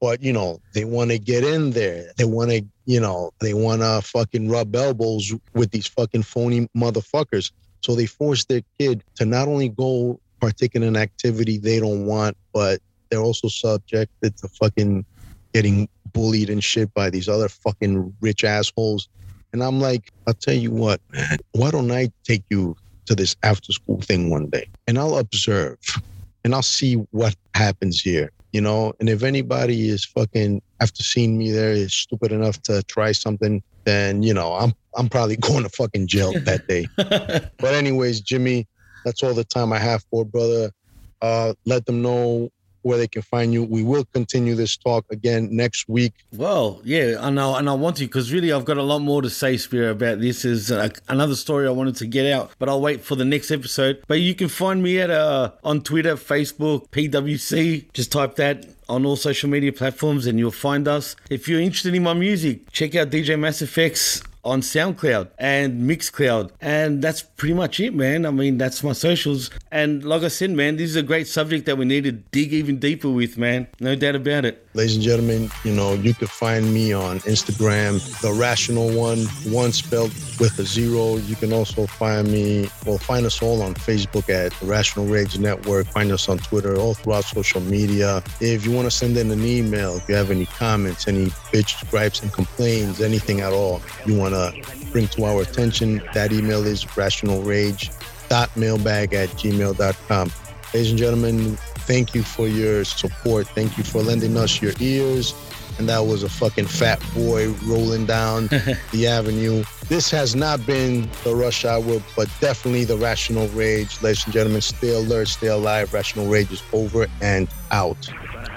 [0.00, 2.12] But you know, they want to get in there.
[2.16, 6.68] They want to, you know, they want to fucking rub elbows with these fucking phony
[6.76, 7.50] motherfuckers.
[7.82, 12.06] So they force their kid to not only go partake in an activity they don't
[12.06, 12.80] want, but
[13.10, 15.04] they're also subjected to fucking
[15.52, 19.08] getting bullied and shit by these other fucking rich assholes.
[19.52, 22.76] And I'm like, I'll tell you what, man, why don't I take you
[23.06, 25.78] to this after school thing one day and I'll observe
[26.44, 28.92] and I'll see what happens here, you know?
[29.00, 33.62] And if anybody is fucking, after seeing me there, is stupid enough to try something,
[33.84, 36.86] then, you know, I'm, I'm probably going to fucking jail that day.
[36.96, 38.66] but anyways, Jimmy,
[39.04, 40.70] that's all the time I have for brother.
[41.22, 42.50] Uh, let them know
[42.82, 43.64] where they can find you.
[43.64, 46.12] We will continue this talk again next week.
[46.32, 49.22] Well, yeah, I know, and I want to because really I've got a lot more
[49.22, 50.44] to say, Spear, about this.
[50.44, 53.50] Is uh, another story I wanted to get out, but I'll wait for the next
[53.50, 54.02] episode.
[54.06, 57.92] But you can find me at uh, on Twitter, Facebook, PWC.
[57.92, 61.16] Just type that on all social media platforms, and you'll find us.
[61.30, 66.50] If you're interested in my music, check out DJ Mass Effects on SoundCloud and Mixcloud.
[66.60, 68.24] And that's pretty much it, man.
[68.26, 69.50] I mean, that's my socials.
[69.70, 72.52] And like I said, man, this is a great subject that we need to dig
[72.52, 73.68] even deeper with, man.
[73.80, 74.66] No doubt about it.
[74.72, 79.18] Ladies and gentlemen, you know, you can find me on Instagram, the rational one,
[79.52, 81.16] one spelled with a zero.
[81.16, 85.88] You can also find me, well, find us all on Facebook at Rational Rage Network.
[85.88, 88.22] Find us on Twitter, all throughout social media.
[88.40, 91.90] If you want to send in an email, if you have any comments, any bitch
[91.90, 94.52] gripes and complaints, anything at all you want to
[94.92, 100.32] bring to our attention, that email is rationalrage.mailbag at gmail.com.
[100.72, 101.58] Ladies and gentlemen,
[101.90, 103.48] thank you for your support.
[103.48, 105.34] Thank you for lending us your ears.
[105.76, 108.46] And that was a fucking fat boy rolling down
[108.92, 109.64] the avenue.
[109.88, 114.00] This has not been the rush hour, but definitely the rational rage.
[114.02, 115.92] Ladies and gentlemen, stay alert, stay alive.
[115.92, 118.08] Rational rage is over and out.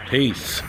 [0.10, 0.62] Peace.